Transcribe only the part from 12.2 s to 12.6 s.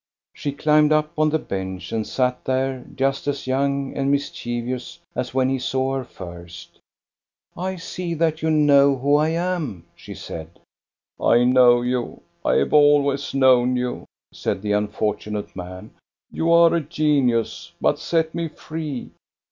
I